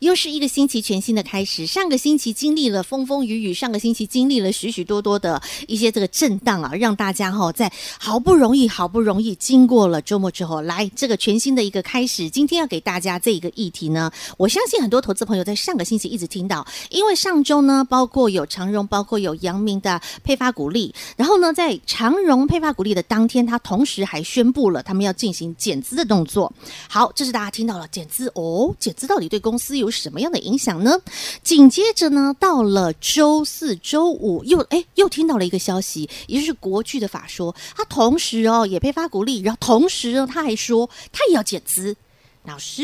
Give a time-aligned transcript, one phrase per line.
[0.00, 1.66] 又是一个星期全新的开始。
[1.66, 12.28] 上个星期经历了风风雨雨，上个星期经历了许许多多的一些这个震荡啊，让大家哈、在好不容易好不容易经过了周末之后，来这个全新的一个开始。
[12.28, 26.52] 今天要给大家这一个议题呢，我相信很多投资朋友在上个星期一直听到，因为上周呢，包括有长荣，包括有阳明的配发股利，然后呢，在长荣配发股利的当天，他同时还宣布了他们要进行减资的动作。
[26.88, 31.00] 好，这是大家听到了减资哦，减资到底对公司有什么样的影响呢？
[31.42, 41.96] 紧接着呢，到了周四、周五又哎又听到了一个消息，也就是国巨的法说，他同时哦也配发鼓励，然后同时呢他还说他也要减资，
[42.44, 42.82] 老师。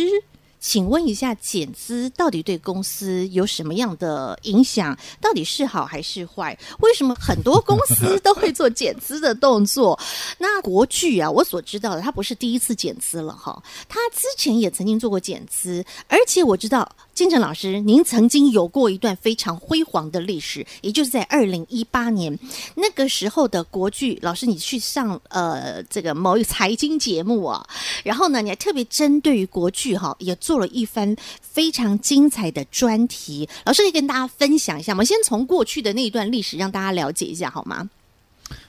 [0.60, 4.96] 请问一下，减资到底对公司有什么样的影响？
[5.20, 6.58] 到底是好还是坏？
[6.80, 9.98] 为什么很多公司都会做减资的动作？
[10.38, 22.38] 那国巨啊，我所知道的，他不是第一次减资了哈，他之前也曾经做过减资，而且我知道金城老师，您曾经有过一段非常辉煌的历史，也就是在二零一八年
[22.76, 27.66] 那个时候的国剧老师，你去上呃这个某一个财经节目啊，
[28.04, 30.38] 然后呢，你还特别针对于国剧哈也。
[30.38, 35.02] 做了一番非常精彩的专题，老师可以跟大家分享一下吗？
[35.02, 37.90] 先从过去的那一段历史让大家了解一下好吗？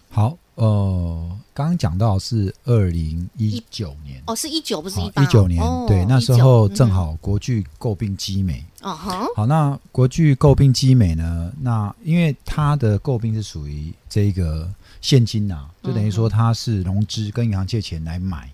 [0.10, 1.29] 好，呃，
[1.60, 11.52] 刚刚讲到是二零一九年，哦，是一九不是一八，一九年，哦、对，那时候正好国巨购并基美，哦哈，好，那国巨购并基美呢？
[11.60, 18.50] 那因为它的购并是属于这个现金呐、啊，就等于说它是融资跟银行借钱来买。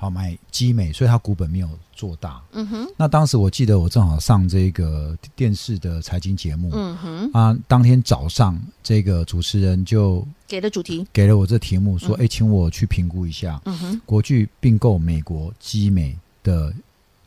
[0.00, 2.40] 好买基美，所以它股本没有做大。
[2.52, 2.86] 嗯哼。
[2.96, 6.70] 那当时我记得我正好上这个电视的财经节目。
[6.72, 7.30] 嗯哼。
[7.32, 14.00] 啊，当天早上这个主持人就给了主题，给了我这题目，说：“哎、嗯，请我去评估一下。”嗯哼。
[14.04, 16.72] 国巨并购美国基美的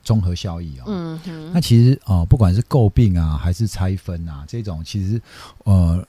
[0.04, 0.86] 综合效益啊。
[0.88, 1.52] 嗯哼。
[1.54, 5.22] 那其实啊、呃，不管是诟病啊，还是拆分啊，这种其实
[5.64, 6.06] 呃。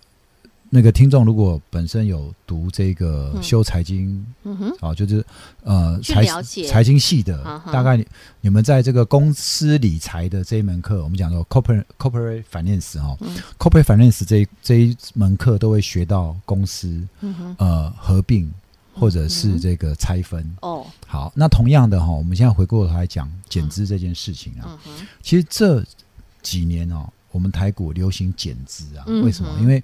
[0.74, 5.22] 那个听众如果本身有读这个修财经，嗯哼，啊，就是
[5.64, 6.24] 呃财
[6.66, 8.06] 财经系的，大概你
[8.40, 13.14] 你们在这个公司理财的这一门课，我们讲说 corporate corporate finance 哈
[13.58, 17.06] ，corporate finance 这一这一门课都会学到公司，
[17.58, 18.50] 呃合并
[18.94, 20.86] 或者是这个拆分哦。
[21.06, 24.80] 好，那同样的哈，我们现在回过头来讲减资这件事情啊，
[25.20, 25.84] 其实这
[26.40, 27.06] 几年哦。
[27.32, 29.04] 我们台股流行减资啊？
[29.24, 29.50] 为什么？
[29.60, 29.82] 因为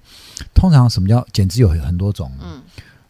[0.54, 2.30] 通常什么叫减资有很多种。
[2.40, 2.62] 嗯，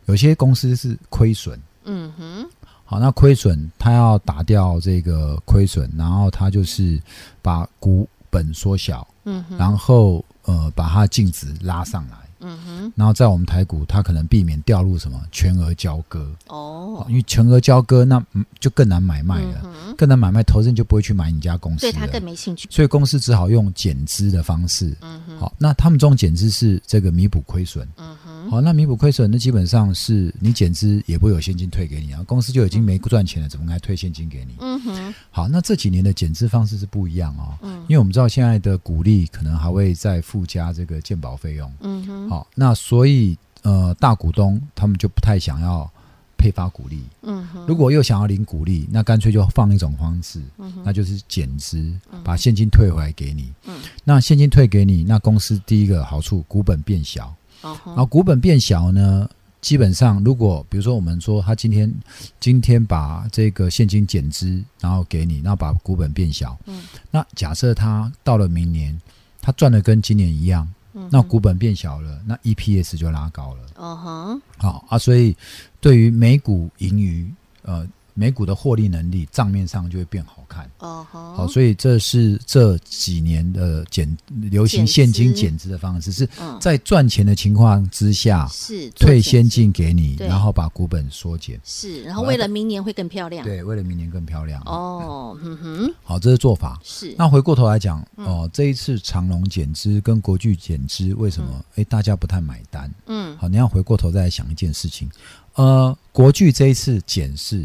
[0.07, 1.61] 有些公司是亏损。
[1.85, 2.49] 嗯哼。
[2.85, 6.99] 好，那亏损它要打掉这个亏损，然后它就是
[7.43, 9.07] 把股本缩小。
[9.25, 9.59] 嗯哼。
[9.59, 12.17] 然后呃，把它净值拉上来。
[12.41, 16.31] 嗯哼，然后在我们台股，它可能避免掉入什么全额交割。
[16.47, 18.23] 哦，因为全额交割那
[18.61, 24.97] 就更难买卖了，嗯、更难买卖，投资人就不会去买你家公司，对他更没兴趣，所以公司只好用减资的方式。
[25.01, 27.89] 嗯哼，好，那他们这种减资是这个弥补亏损。
[27.97, 34.55] 嗯哼，好，那弥补亏损，那基本上是你减资也不会有现金退给你啊，公司就已经没赚钱了，怎么还退现金给你？
[34.61, 41.73] 嗯哼，好，那这几年的减资方式是不一样哦，嗯，因为我们知道现在的股利可能还会再附加这个鉴保费用。
[41.81, 42.31] 嗯哼。
[42.31, 45.91] 好，那所以呃，大股东他们就不太想要
[46.37, 47.03] 配发股利。
[47.23, 51.93] 嗯哼，如果又想要领股利，那干脆就放一种方式，嗯，那就是减资，
[52.23, 53.53] 把现金退回来给你。
[53.67, 57.35] 嗯，那现金退给你，那公司第一个好处，股本变小。
[57.63, 59.29] 哦，然后股本变小呢，
[59.61, 61.93] 基本上如果比如说我们说他今天
[62.39, 66.59] 今天把这个现金减资，然后给你，然后把股本变小。
[66.67, 69.01] 嗯，那假设他到了明年，
[69.41, 70.67] 他赚的跟今年一样。
[71.11, 73.63] 那股本变小了，那 EPS 就拉高了。
[73.77, 75.37] 哦哈，好啊，所以
[75.81, 77.87] 对于每股盈余，呃。
[78.19, 80.69] 美股的获利能力账面上就会变好看。
[80.81, 84.19] 哦，好，所以这是这几年的减
[84.51, 86.29] 流行现金减资的方式，是
[86.61, 94.61] 在赚钱的情况之下是退现金给你，然后把股本缩减，是，然后为了明年会更漂亮，对，为了明年更漂亮。
[94.67, 96.77] 哦，嗯哼，好，这是做法。
[96.83, 97.15] 是。
[97.17, 101.65] 那回过头来讲哦，这一次长隆减资跟国巨减资，为什么？
[101.77, 102.93] 哎大家不太买单？
[103.07, 105.09] 嗯，好，你要回过头再来想一件事情，
[105.55, 107.65] 呃，国巨这一次减是。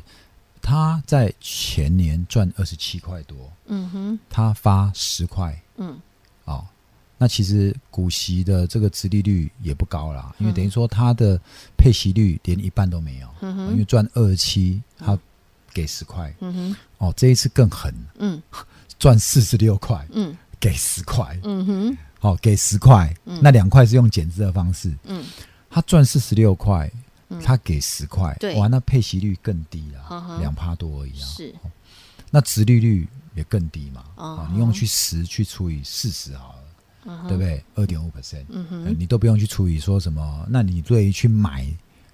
[0.64, 6.00] 他在前年赚二十七块多，嗯哼，他发十块，嗯，
[6.46, 6.66] 哦，
[7.18, 11.40] 那其实股息的这个殖利率也不高啦，因为等于说它的
[11.78, 13.72] 配息率连一半都没有，嗯哼。
[13.74, 15.20] 因为赚二十七，他
[15.74, 18.42] 给十块，嗯哼，哦，这一次更狠，嗯。
[18.98, 20.36] 赚四十六块，嗯。
[20.62, 23.38] 给十块，嗯哼，哦，给十块，嗯。
[23.44, 25.26] 那两块是用减资的方式，嗯，
[25.70, 26.90] 他赚四十六块
[27.34, 28.56] 嗯，他给十块，对。
[28.56, 30.34] 哇，那配息率更低呵呵。
[30.36, 31.56] 啦，两趴多而已啊，是，
[32.32, 34.36] 那殖利率也更低嘛，哦。
[34.38, 36.60] 啊，你用去十去除以四十好了。
[37.28, 37.44] 对不？
[37.44, 37.62] 对？
[37.76, 38.46] 二点五 percent，
[38.98, 41.68] 你都不用去除以说什么，那你对于去买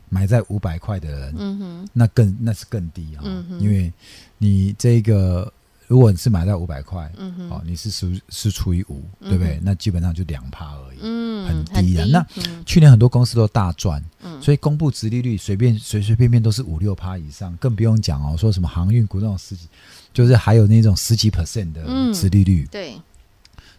[0.10, 3.94] 买在五百块的人，那更那是更低啊、嗯因为
[4.40, 5.54] 你这个
[5.90, 7.12] 如果你是买在五百块，
[7.50, 9.60] 哦，你是除是除以五，对不对？
[9.64, 11.00] 那基本上就两趴而已。
[11.02, 19.68] 嗯，很低啊那嗯去年很多公司都大赚，嗯所以公布殖利率随便随随便便都是五六趴以上，更不用讲哦，说什么航运股那种十几，
[20.14, 22.96] 就是还有那种十几 percent 的嗯殖利率，对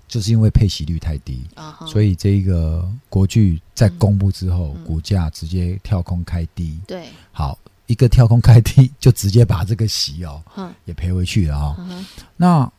[0.09, 1.45] 就是因为配息率太低。
[1.87, 6.81] 所以这个国巨在公布之后，嗯股价直接跳空开低。
[6.89, 7.57] 对，好，
[7.91, 11.77] 一个跳空开低，就直接把这个席哦哼 也赔回去了啊、哦。
[11.79, 12.07] 嗯
[12.37, 12.71] 那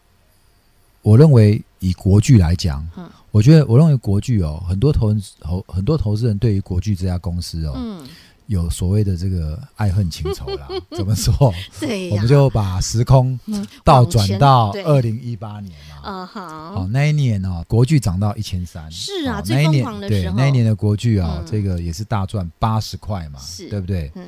[1.01, 8.07] 我认为以国剧来讲，嗯我觉得我认为国剧哦，很多投投很多投资人对于国剧这家公司哦，嗯，
[8.47, 10.67] 有所谓的这个爱恨情仇啦。
[10.95, 11.33] 怎么说？
[12.11, 16.09] 我们就把时空嗯倒转到对二零一八年嘛。
[16.09, 24.11] 啊好，好，那一年哦，国剧涨到一千三，是啊那一年最疯狂的对时候那一年的国剧啊、嗯这个也是大赚八十块嘛，是对不对？
[24.15, 24.27] 嗯，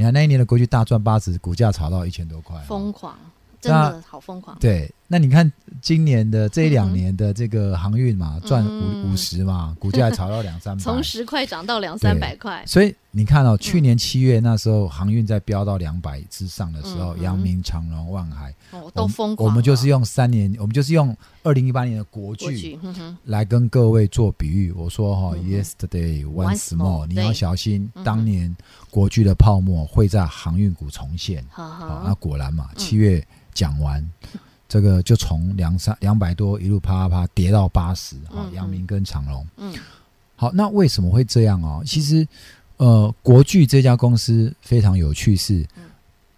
[0.00, 3.14] 你看那一年的国巨大赚八十，股价炒到一千多块、疯狂，
[3.60, 5.50] 真的好疯狂，对，那你看
[5.82, 24.70] 今年的这一两年的这个航运嘛，赚嗯五五十嘛， 股价还炒到两三百，从十块涨到两三百块，所以你看哦，去年七月那时候航运在飙到两百之上的时候，嗯阳明、长荣、万海哦，都疯狂了，我们就是用三年，我们就是用二零一八年的国过巨去，哼哼，来跟各位做比喻。
[24.70, 28.56] 我说哈、嗯，Yesterday Once more，more，你要小心当年
[28.90, 31.44] 国剧的泡沫会在航运股重现。
[31.50, 32.78] 哈好，那，果然嘛，嗯。
[32.78, 34.08] 七月讲完，
[34.70, 38.14] 这个就从两三两百多一路啪啪啪跌到八十。
[38.28, 39.44] 好嗯，阳明跟长隆。
[39.56, 39.74] 嗯
[40.36, 41.82] 好，那为什么会这样哦？
[41.84, 42.26] 其实，
[42.76, 45.66] 呃，国巨这家公司非常有趣是，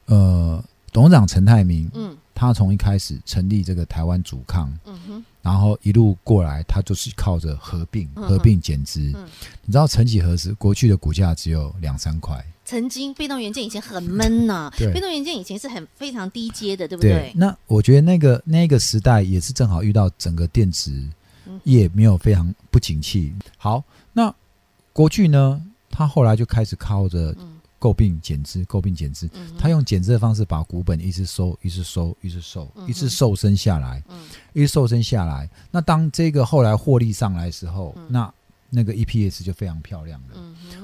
[0.06, 9.12] 呃，董事长陈泰明，嗯他从一开始成立这个台湾主抗，嗯哼，然后一路过来，他就是靠着合并、合并减资。
[9.14, 9.29] 嗯
[9.64, 12.43] 你知道，曾几何时，国巨的股价只有两三块。
[12.64, 17.32] 曾经被动元件以前很闷呐，对被动元件以前是很非常低阶的，对不对？
[17.34, 20.92] 那我觉得那个那个时代也是正好遇到整个电子
[21.64, 23.32] 业没有非常不景气。
[23.58, 23.82] 好，
[24.12, 24.32] 那
[24.92, 25.60] 国巨呢，
[25.90, 29.28] 他后来就开始靠着嗯购并减资、诟病减资，
[29.58, 34.02] 他用减资的方式把股本一直收、一直收、一直收一直瘦身下来。
[34.08, 34.20] 嗯
[34.52, 35.48] 一直瘦身下来。
[35.70, 38.32] 那当这个后来获利上来的时候，嗯那
[38.74, 40.36] 那个 EPS 就非常漂亮了。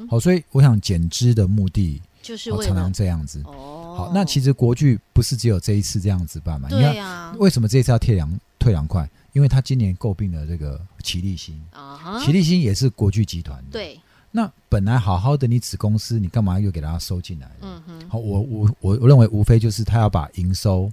[0.08, 3.42] 好，所以我想减资的目的，就是常常了这样子。
[3.46, 6.68] 哦，好，那其实国巨不是只有这一次这样子办嘛？
[6.70, 9.08] 你对看呀，为什么这一次要退两退两块？
[9.32, 13.98] 因为他今年购并了这个奇力新，啊哈，奇力新也是国巨集团的。，对，
[14.30, 17.50] 那本来好好的你子公司，你干嘛又给它收进来？
[17.62, 20.90] 嗯哼，好，我我我我认为无非就是他要把营收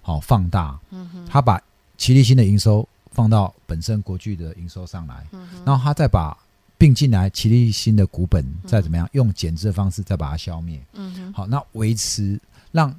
[0.00, 1.60] 好放大，嗯哼，他把
[1.96, 2.86] 奇力新的营收
[3.18, 6.38] 放到本身国巨的营收上来，嗯，然后他再把
[6.78, 10.80] 并进来奇力新的股本再怎么样用减资的方式再把它消灭。
[10.92, 12.94] 嗯哼，好，那维持让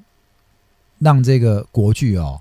[0.97, 2.37] 让这个国巨哦，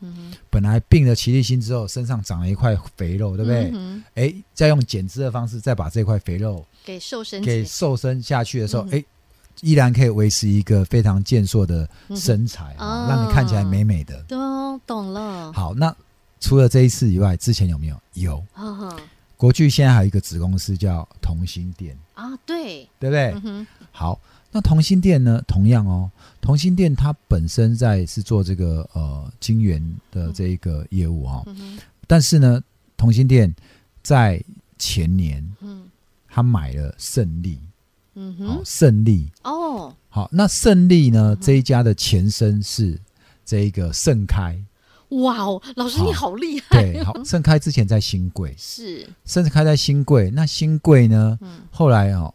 [0.50, 3.70] 本来并了奇力新之后身上长了一块肥肉，对不对？
[3.72, 9.04] 嗯哎，再用减资的方式再把这块肥肉给瘦身给瘦身下去的时候，嗯哎、
[9.60, 14.20] 依然可以维持一个非常健硕的身材、让你看起来美美的。
[14.24, 15.94] 都懂了，好，那
[16.40, 18.00] 除了这一次以外，之前有没有？
[18.14, 18.44] 有。
[19.36, 23.32] 国巨现在还有一个子公司叫同心店，啊，对，对不对？
[23.44, 25.40] 嗯，好，那同心店呢？
[25.46, 29.80] 同样哦，同心店它本身在是做这个呃晶圆
[30.10, 31.78] 的这一个业务哦，嗯，
[32.08, 32.60] 但是呢，
[32.96, 33.54] 同心店
[34.02, 34.42] 在
[34.76, 35.88] 前年嗯
[36.26, 37.60] 他买了胜利，
[38.14, 39.30] 哦嗯哼，，胜利。
[39.44, 41.36] 哦，好，那胜利呢？
[41.36, 42.98] 嗯这一家的前身是
[43.44, 44.60] 这一个盛开，
[45.10, 46.34] 哇哦，老师你好。
[46.34, 51.60] 厉害，对，好， 盛开之前在新贵，是，盛开在新贵，那新贵呢，嗯。
[51.70, 52.32] 后来哦，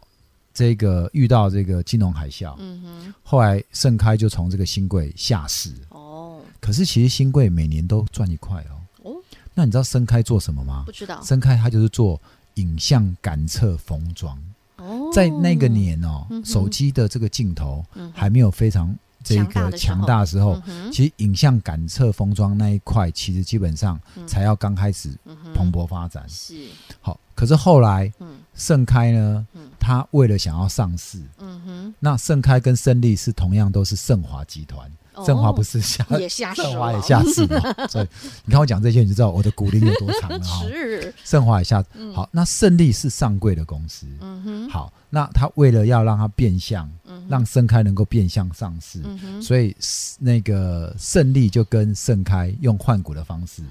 [0.52, 6.40] 这个遇到这个金融海啸，嗯哼，后来盛开就从这个新贵下市，哦。
[6.60, 9.10] 可是其实新贵每年都赚一块哦。
[9.10, 9.16] 哦，
[9.54, 10.82] 那你知道盛开做什么吗？
[10.86, 10.92] 不？
[10.92, 12.20] 知道，盛开它就是做
[12.54, 14.36] 影像感测封装，
[14.78, 20.60] 哦，在那个年哦嗯，手机的这个镜头还没有非常这个强大的时候。
[20.66, 24.28] 嗯，其实影像感测封装那一块，其实基本上嗯。
[24.28, 25.10] 才要刚开始
[25.54, 26.24] 蓬勃发展。
[26.28, 26.54] 是。
[27.00, 28.38] 好，可是后来，嗯。
[28.54, 29.70] 盛开呢，嗯。
[29.80, 34.90] 他为了想要上市，嗯哼，那盛开跟胜利是同样都是盛华集团。
[35.14, 35.24] 哦。
[35.24, 37.60] 振华不是下也下市振华也下市嘛？
[37.88, 38.08] 所以
[38.44, 40.64] 你看我讲这些，你就知道我的股龄有多长了哈。
[40.68, 46.90] 是，振华也下，好，那胜利是上柜的公司，嗯哼，好，那他为了要让它变相，
[47.28, 49.02] 让盛开能够变相上市，
[49.40, 49.74] 所以
[50.18, 53.62] 那个胜利就跟盛开用换股的方式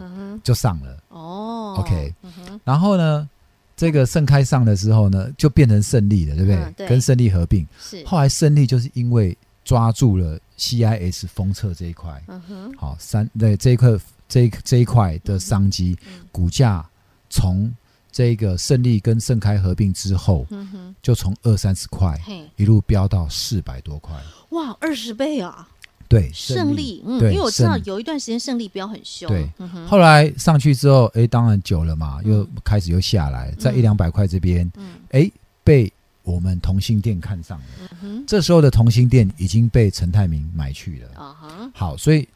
[0.44, 0.98] 就上了。
[1.10, 1.76] 哦。
[1.80, 2.14] OK
[2.64, 3.28] 然后呢，
[3.76, 6.56] 这个盛开上的时候呢，就变成胜利了，对不对？
[6.58, 6.88] 嗯对。
[6.88, 13.90] 跟胜利合并，是，后来胜利就是因为抓住了 CIS 封测这一块，嗯哼，好三对这一块
[14.28, 16.26] 这一这一块的商机，嗯。
[16.32, 16.86] 股价
[17.30, 17.72] 从
[18.12, 24.16] 这个胜利跟盛开合并之后，嗯哼，就从二三十块嘿，一路飙到四百多块。
[24.50, 25.68] 哇，二十倍啊！
[26.08, 29.50] 对，胜利，嗯，因为我知道有一段时间胜利飙很凶，对。
[29.58, 34.92] 嗯，后来上去之后，哎，当然久了嘛，又开始又下来，在一两百块这边，嗯。
[35.10, 35.32] 哎，
[35.64, 35.92] 被
[36.24, 37.66] 我们同心店看上了。
[38.26, 41.72] 这时候的同心店已经被陈泰明买去了。
[41.74, 42.28] 好，所以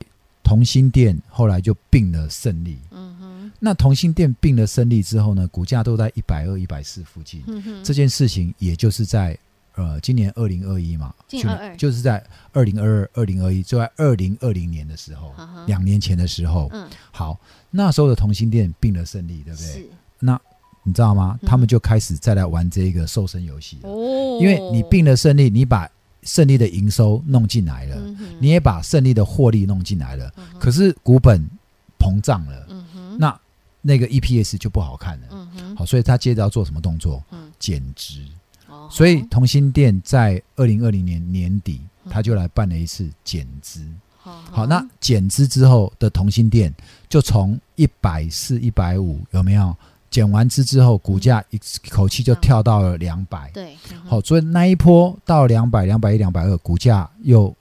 [0.44, 2.78] 同心店后来就并了胜利。
[2.92, 7.44] 嗯哼，那同心店并了胜利之后呢，股价都在一百二、一百四附近。
[7.48, 9.38] 嗯，这件事情也就是在
[9.76, 15.34] 呃今年二零二一嘛，去今年22就是在二零二二、二零二一，就在二零二零年的时候
[15.66, 16.70] 两年前的时候。
[16.72, 17.40] 嗯，好，
[17.70, 19.90] 那时候的同心店并了胜利，对不对？
[20.20, 20.40] 那
[20.88, 21.38] 你知道吗？
[21.42, 23.80] 嗯他们就开始再来玩这个瘦身游戏。
[23.84, 25.90] 哦，因为你病了胜利，你把
[26.24, 27.98] 胜利的营收弄进来了，
[28.40, 31.46] 你也把胜利的获利弄进来了，可是股本
[32.00, 32.68] 膨胀了，
[33.20, 33.38] 那
[33.82, 35.48] 那个 EPS 就不好看了。
[35.76, 37.22] 好，所以他接着要做什么动作？
[37.32, 38.22] 嗯，减值。
[38.70, 43.86] 哦所以同心店在二零二零年年底，嗯他就来办了一次减资。
[44.18, 46.74] 好好，那减资之后的同心店
[47.10, 49.76] 就从一百四、一百五，有没有？
[50.10, 51.60] 减完资之后，股价一
[51.90, 53.52] 口气就跳到了两百。
[53.54, 57.54] 对，好，所以那一波到两百、两百一、两百二，股价又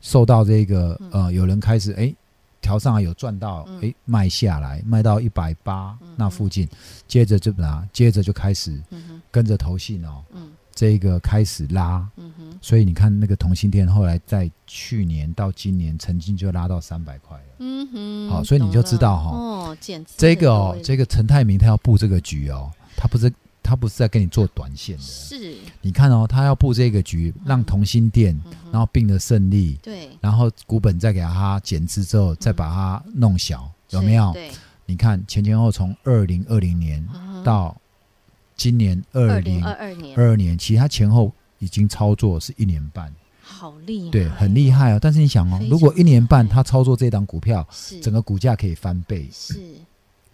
[0.00, 2.14] 受到这个呃，有人开始哎
[2.60, 3.80] 调上来，有赚到嗯。
[3.82, 6.66] 哎卖下来，卖到一百八嗯那附近，
[7.06, 8.80] 接着就拿，接着就开始
[9.30, 10.48] 跟着投信哦，嗯
[10.78, 17.44] 这个开始拉，嗯哼，所以你看那个同心店后来在去年到今年曾经就拉到三百块了。
[17.58, 23.28] 嗯哼，好所以你就知道哈哦，减资这个哦的，这个陈泰明他要布这个局哦，他不是
[23.60, 25.02] 他不是在跟你做短线的。
[25.02, 34.32] 是，你看哦，他要布这个局，让同心店，嗯然后并了胜利，对，然后股本再给他减资之后，再把它弄小，有没有？
[34.32, 34.48] 对，
[34.86, 37.04] 你看前前后从二零二零年
[37.42, 37.76] 到
[38.58, 43.10] 今年二二零零二二年，二二年，其实他前后已经操作是一年半，
[43.40, 44.98] 好厉害，对，很厉害哦。
[45.00, 48.00] 但是你想哦如果一年半他操作这档股票，是。
[48.00, 49.58] 整个股价可以翻倍，是，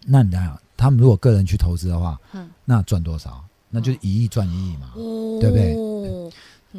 [0.05, 3.41] 那你想，他们如果个人去投资的话，嗯，那赚多少？
[3.69, 4.91] 那就是一亿赚一亿嘛。
[4.95, 5.37] 哦。
[5.39, 5.75] 对不对？
[5.77, 6.31] 嗯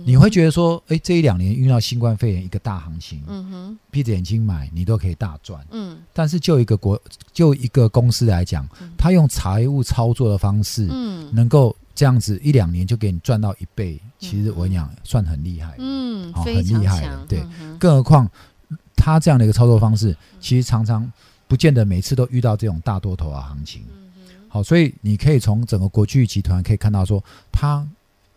[0.05, 5.65] 你会觉得说，哎，这一两年遇到新冠肺炎一个大行情，嗯哼，闭着眼睛买你都可以大赚。
[5.71, 5.99] 嗯。
[6.13, 7.01] 但是就一个国
[7.33, 11.35] 就一个公司来讲，他用财务操作的方式，嗯。
[11.35, 15.75] 能够这样子一两年就给你赚到一倍，其实我跟你讲算很厉害。
[15.79, 17.41] 嗯好，很厉害的，对。
[17.61, 18.31] 嗯更何况
[18.95, 21.11] 他这样的一个操作方式，其实常常
[21.47, 23.83] 不见得每次都遇到这种大多头的行情。
[24.49, 27.23] 好，所以你可以从整个国巨集团可以看到说，
[27.53, 27.87] 他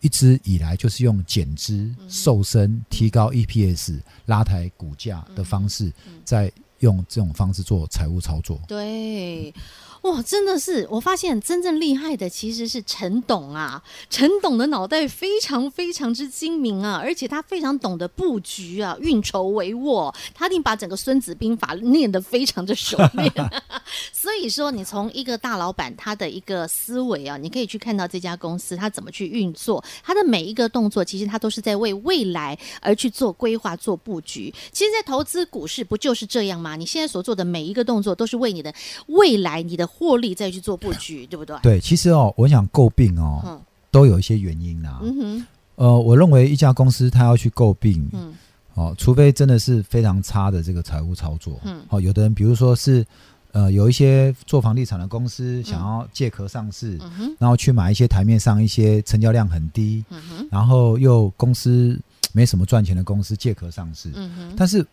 [0.00, 5.92] 一直以来就是用减资、瘦身、提高 EPS、拉抬股价的方式，
[6.24, 6.50] 在
[6.80, 8.60] 用这种方式做财务操作。
[8.68, 9.54] 对。
[10.02, 10.88] 哇，真的是！
[10.90, 23.30] 我发现真正厉害的其实是陈董啊，陈董的脑袋非常非常之精明啊，而且他非常懂得布局啊，运筹帷幄，他一定把整个《孙子兵法》念得非常的熟练。
[24.10, 34.50] 所以说，你从一个大老板他的一个思维啊，你可以去看到这家公司他怎么去运作，他的每一个动作，其实他都是在为未来而去做规划、做布局。
[34.72, 36.69] 其实，在投资股市不就是这样吗？
[36.76, 38.72] 你现在所做的每一个动作，都是为你的
[39.06, 41.56] 未来、你的获利再去做布局，对不对？
[41.62, 43.60] 对，其实哦，我想诟病哦，嗯。
[43.92, 45.00] 都有一些原因啦。
[45.02, 48.32] 嗯哼，呃，我认为一家公司它要去诟病，嗯。
[48.74, 51.82] 哦，除非真的是非常差的这个财务操作，嗯。
[51.88, 53.04] 哦，有的人比如说是
[53.50, 61.98] 呃有一些做房地产的公司想要借壳上市，嗯，然后去买一些台面上一些成交量很低，嗯哼，然后又公司
[62.32, 64.86] 没什么赚钱的公司借壳上市，嗯哼，但是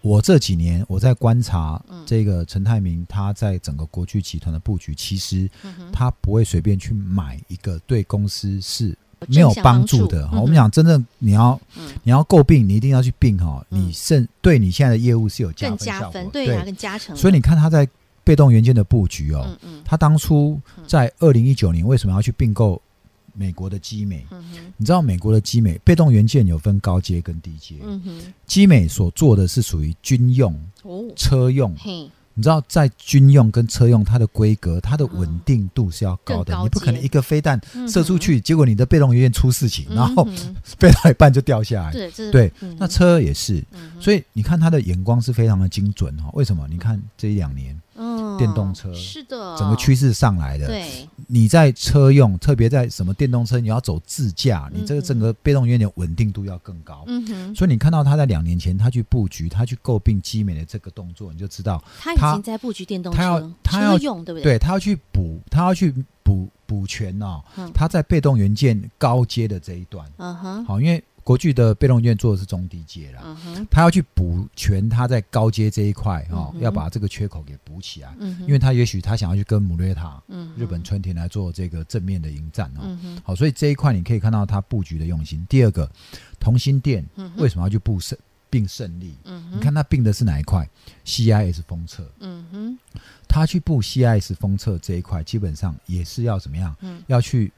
[0.00, 2.02] 我这几年我在观察嗯。
[2.06, 5.48] 这个陈泰明他在整个国巨集团的布局，其实
[5.92, 10.28] 他不会随便去买一个对公司是没有帮助的。
[10.32, 11.90] 我们讲真正你要嗯。
[12.02, 13.88] 你要诟病，你一定要去并哈，嗯。
[13.88, 15.74] 你甚对你现在的业务是有加
[16.10, 17.14] 分对啊、更加成。
[17.16, 17.86] 所以你看他在
[18.24, 19.82] 被动元件的布局哦，嗯嗯。
[19.84, 22.80] 他当初在二零一九年为什么要去并购
[23.38, 24.26] 美国的基美？
[24.30, 24.44] 嗯
[24.76, 31.74] 你知道美国的基美被动元件有分高阶跟低阶，嗯美所做的是属于军用、哦，车用。
[31.78, 36.56] 嘿，你知道，在军用跟车用，它的规格、它的稳定度是要高的。
[36.62, 40.24] 你不可能一个飞弹嗯射出去，结果你的被动元件出事情，然后
[40.62, 41.92] 飞到一半就掉下来。
[42.30, 46.30] 对，那车也是，嗯所以你看他的眼光是非常的精准哈。
[46.34, 46.66] 为什么？
[46.70, 48.07] 你看这一两年嗯
[48.38, 57.04] 电动车是的，整个趋势上来的，对，你在车用，特别在什么电动车，你要走自驾，你这个整个被动元件稳定度要更高。
[57.08, 64.44] 嗯哼，所以你看到他在两年前他去布局，他去购并基美的这个动作，你就知道他已他经在布局电动他要车，他要用，对不对？
[64.44, 65.92] 对他要去补，他要去
[66.22, 73.36] 补补全哦嗯，他在被动元件高阶的这一段，嗯哼，好，因为国巨的被动元件做的是中低阶啦，
[73.70, 82.80] 他要去补全他在高阶这一块哦嗯，要把这个缺口给补起来，嗯，因为他也许他想要去跟姆瑞塔、嗯哼日本春田来做这个正面的迎战哦。
[82.80, 85.44] 嗯哼，好，所以这一块你可以看到他布局的用心。
[85.50, 85.86] 第二个，
[86.40, 88.16] 同心电嗯哼为什么要去布胜
[88.48, 89.14] 并胜利？
[89.24, 90.66] 嗯，你看他并的是哪一块
[91.04, 92.78] ？CIS 封测，嗯哼，
[93.28, 96.74] 他去布 CIS 封测这一块，基本上也是要怎么样？
[96.80, 97.52] 嗯要去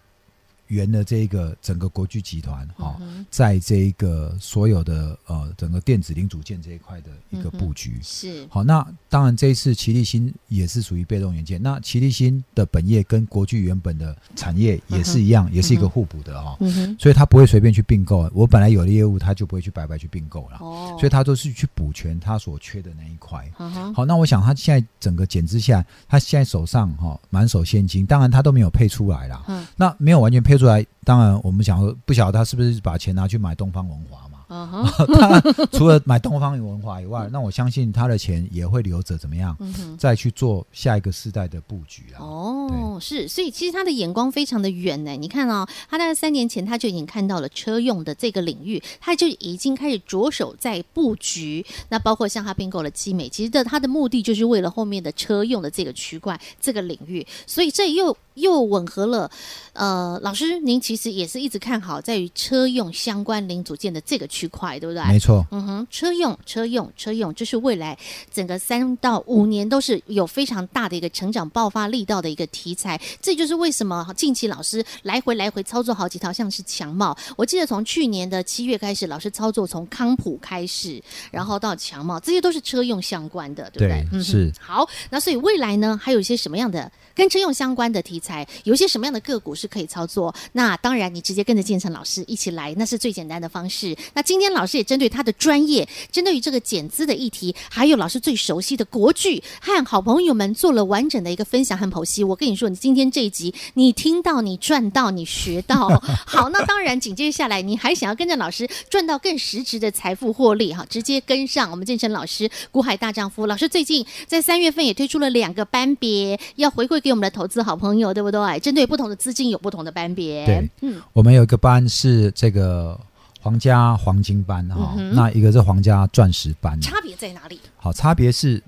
[0.71, 2.97] 圆了这个整个国巨集团哈、
[3.29, 7.99] 在这一个所有的呃整个电子零组件这一块的一个布局。
[8.03, 11.61] 是，好，那当然这一次奇力新也是属于被动元件。
[11.61, 18.31] 那奇力新的本业跟国巨原本的产业也是一样，也是一个互补的哈、嗯，所以他不会随便去并购。
[18.33, 20.59] 我本来有的业务，他就不会去白白去并购了。
[20.61, 23.51] 哦，所以他都是去补全他所缺的那一块。
[23.59, 29.43] 嗯，好，那我想他现在整个减资下来，他现在手上哈满手现金，当然他都没有配出来啦。
[29.49, 34.39] 嗯那没有完全配出来，当然我们想说不晓得他是不是把钱拿去买东方文华嘛？
[34.53, 39.57] 嗯哼， 他除了买东方文华以外，那我相信他的钱也会留着，怎么样？
[39.61, 39.97] 嗯哼。
[39.97, 42.19] 再去做下一个世代的布局啊。
[42.21, 45.13] 哦，是，所以其实他的眼光非常的远呢。
[45.13, 51.65] 你看哦，他大概三年前他就已经看到了车用的这个领域，他就已经开始着手在布局。
[51.89, 59.31] 那包括像他并购了基美，其实的他的目的就是为了后面的车用的这个区块这个领域，所以这又又吻合了。
[59.73, 65.03] 呃，老师您其实也是一直看好在于车用相关零组件的这个区块，对不对？
[65.05, 67.97] 没错，嗯哼，车用、车用、车用，这是未来
[68.33, 73.01] 整个三到五年都是有非常大的一个成长爆发力道的一个题材。
[73.23, 83.89] 这就是为什么近期老师来回来回操作好几套，像是强茂，我记得从去年的七月开始，老师操作从康普开始，然后到强茂，这些都是车用相关的，对不对？
[83.89, 90.33] 对嗯是好，那所以未来呢，还有一些什么样的跟车用相关的题材，有些什么样的个股是可以操作？
[90.53, 93.97] 那当然，你直接跟着建成老师一起来，那是最简单的方式。
[94.15, 102.23] 那今天老师也针对他的专业，针对于这个减资的议题，还有老师最熟悉的国剧和好朋友们做了完整的一个分享和剖析。
[102.23, 105.89] 我跟你说，你今天这一集，你听到，你赚到，你学到。
[106.27, 113.47] 好，那当然，紧接下来你还想要跟着老师赚到更实质的财富获利，哈，直接跟上我们建成老师股海大丈夫。
[113.47, 118.61] 老师最近在三月份也推出了两个班别，要回馈给我们的投资好朋友，对不对？
[118.61, 120.45] 针对不同的资金有不同的班别。
[120.47, 122.99] 对，嗯，我们有一个班是这个
[123.41, 126.81] 皇家黄金班哈、嗯那一个是皇家钻石班。
[126.81, 127.61] 差别在哪里？
[127.77, 128.63] 好，差别是，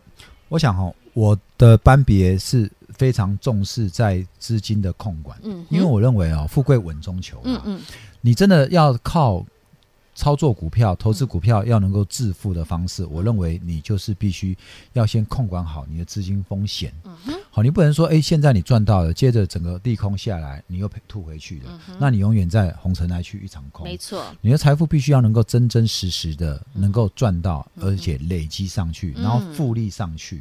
[0.48, 7.80] 我想哈、我的班别是非常重视在资金的控管，嗯，因为我认为啊、富贵稳中求嘛，嗯嗯
[8.20, 9.44] 你真的要靠
[10.14, 14.56] 操作股票、投资股票要能够致富的方式，我认为你就是必须
[14.92, 16.92] 要先控管好你的资金风险。
[17.04, 23.84] 嗯哼，好，你不能说，哎，现在你赚到了，接着整个利空下来，你又赔吐回去了，嗯那你永远在红尘来去一场空。
[23.84, 30.40] 没错，你的财富必须要能够真真实实的嗯能够赚到，嗯而且累积上去，嗯然后复利上去。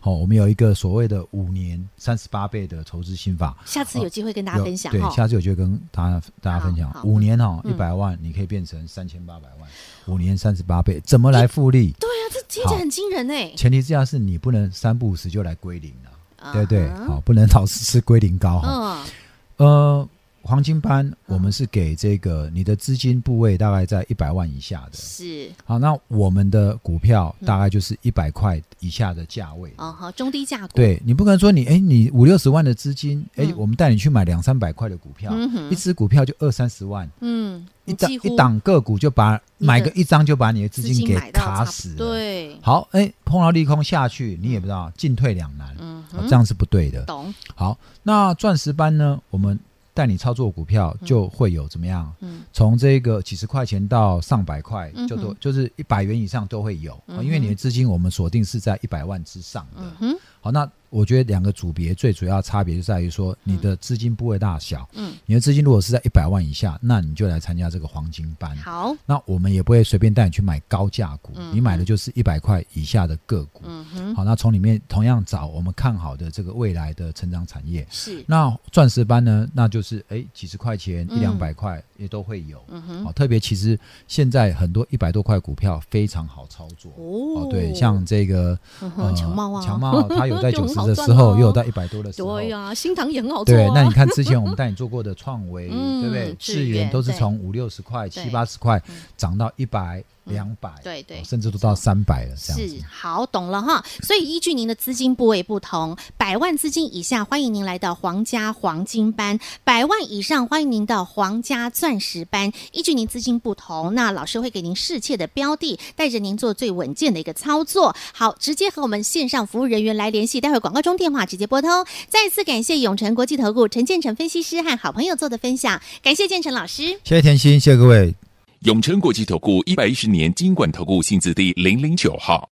[0.00, 5.00] 好，我们有一个所谓的五年三十八倍的投资心法，下次有机会跟大家，分享对。
[5.14, 6.92] 下次有机会跟大家大家分享。
[7.04, 9.70] 五年哦，嗯一百万你可以变成三千八百万，
[10.06, 11.92] 五年三十八倍，怎么来复利？
[12.00, 13.52] 对啊，这听起来很惊人哎。
[13.56, 16.10] 前提之下是你不能三不五时就来归零了，
[16.52, 16.86] 对不对？
[16.88, 19.04] 啊好，不能老是吃龟苓膏哈。
[19.04, 19.10] 嗯
[19.58, 20.08] 呃，
[20.42, 24.92] 黄金班我们是给这个你的资金部位大概在一百万以下的。
[24.92, 29.74] 是好，那我们的股票嗯大概就是一百块以下的价位。
[29.78, 41.96] 哦，好，中低价股，对你不可能说你哎，你五六十万的资金，哎嗯，我们带你去买两三百块的股票，嗯哼一只股票就二三十万，嗯，一档你几乎一档个股就把买个一张就把你的资金给卡死了。
[41.96, 45.76] 对，好，哎，碰到利空下去，你也不知道进退两难，
[46.22, 47.04] 这样是不对的。
[47.04, 49.58] 懂，好，那钻石班呢，我们
[49.94, 51.06] 带你操作股票嗯。
[51.06, 52.12] 就会有怎么样？
[52.20, 52.42] 嗯。
[52.52, 60.16] 从这个几十块钱到上百块，就都就是一百元以上都会有，因为你的资金我们锁定是在一百万之上的。
[60.40, 64.88] 好，那我觉得两个组别最主要差别就在于说，你的资金部位大小。
[64.94, 68.56] 嗯，你的资金如果是在一百万以下，那你就来参加这个黄金班。
[68.56, 73.62] 好，那我们也不会随便带你去买高价股，嗯、你买的就是一百块以下的个股。
[73.64, 74.14] 嗯哼。
[74.14, 77.86] 好，那从里面同样找我们看好的这个未来的成长产业。
[77.90, 78.24] 是。
[78.26, 79.46] 那钻石班呢？
[79.52, 82.64] 那就是哎，几十块钱、一两百块也都会有。
[82.68, 83.04] 嗯哼。
[83.04, 86.90] 好，特别其实现在很多一百多块股票非常好操作。
[86.96, 87.46] 哦。
[87.50, 92.36] 对，像这个呃强茂啊，强茂 它有在九十的时候，又有在一百多的时候。
[92.36, 93.54] 对呀，新塘也很好做。
[93.54, 95.68] 对，那你看之前我们带你做过的创维，
[96.00, 96.34] 对不对？
[96.38, 98.80] 智源都是从五六十块、七八十块
[99.16, 100.02] 涨到一百。
[100.28, 102.76] 两百，对对，甚至都到三百了，这样子。
[102.76, 103.84] 是，好，懂了哈。
[104.02, 112.52] 所以依据您的资金部位不同，百万资金以下，欢迎您来到皇家黄金班；百万以上，欢迎您到皇家钻石班。
[112.72, 117.94] 依据您资金不同，那老师会给您适切的标的，带着您做最稳健的一个操作。
[118.12, 121.84] 好，直接和我们线上服务人员来联系，待会广告中电话直接拨通。
[122.08, 128.14] 再次感谢永诚国际投顾陈建成分析师和好朋友做的分享，感谢建成老师，谢谢甜心，谢谢各位。
[128.62, 132.50] 永诚国际投顾一百一十年金管投顾新字第零零九号。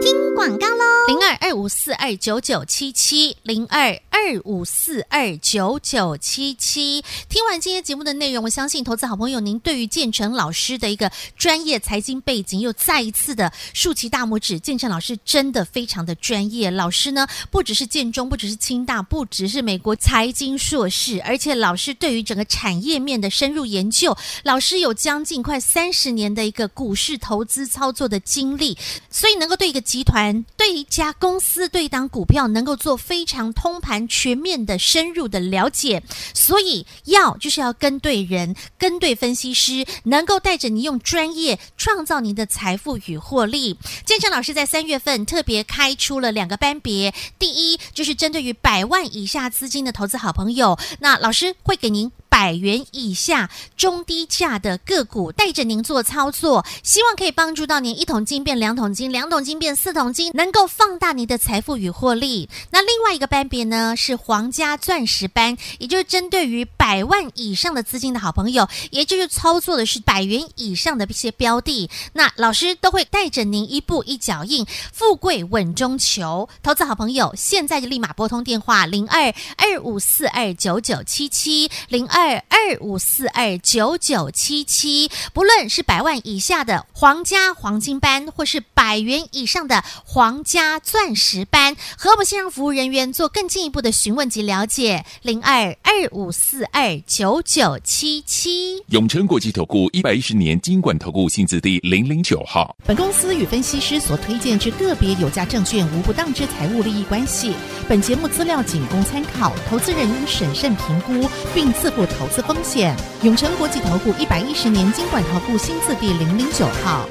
[0.00, 4.00] 听广告喽，零二二五四二九九七七零二。
[4.26, 14.58] 二五四二九九七七，听完今天节目的内容，我相信投资好朋友您对于建成老师的一个专业财经背景又再一次的竖起大拇指。
[14.58, 28.76] 建成老师真的非常的专业，老师呢不只是建中，不只是清大，不只是美国财经硕士，而且老师对于整个产业面的深入研究，老师有将近快三十年的一个股市投资操作的经历，
[29.08, 34.04] 所以能够对一个集团、对一家公司、对一档股票能够做非常通盘。
[34.16, 36.02] 全面的、深入的了解，
[36.32, 43.76] 所以要就是要跟对人、跟对分析师，能够带着你用专业创造您的财富与获利。
[44.06, 52.10] 建成老师在三月份特别开出了两个班别，第一就是针对于百万以下资金的投资好朋友，那老师会给您。
[52.36, 62.50] 百元以下中低价的个股，带着您做操作，希望可以帮助到您一桶金变两桶金，两桶金变四桶金，能够放大您的财富与获利。
[62.72, 71.88] 那另外一个班别呢，是皇家钻石班，也就是针对于百万以上的资金的好朋友，也就是操作的是百元以上的一些标的。
[72.12, 76.50] 那老师都会带着您一步一脚印，富贵稳中求。
[76.62, 82.25] 投资好朋友，现在就立马拨通电话零二二五四二九九七七零二。
[82.26, 95.04] 二二五四二九九七七，不论是百万以下的皇家黄金班，或是百元以上的皇家钻石班，和我们线上服务人员做更进一步的询问及了解。
[95.22, 102.74] 零二二五四二九九七七，永诚国际投顾一百一十年金管投顾薪资第零零九号。
[102.84, 107.54] 本公司与分析师所推荐之个别有价证券无不当之财务利益关系。
[107.88, 112.04] 本节目资料仅供参考，投资人应审慎评估并自负。
[112.18, 117.06] 投资风险，永诚国际投顾一百一十年金管投顾新字第零零九号。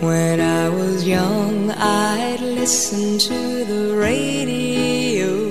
[0.00, 5.50] When I was young, I'd listen to the radio,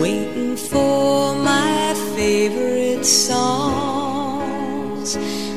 [0.00, 4.36] waiting for my favorite songs.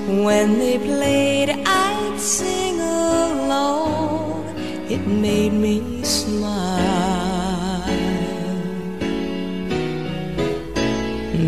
[0.08, 4.46] When they played, I'd sing along.
[4.90, 6.89] It made me smile.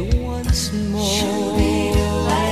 [0.00, 2.51] once more.